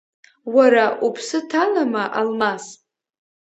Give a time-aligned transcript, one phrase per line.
[0.55, 2.65] Уара, уԥсы ҭалама, Алмас?!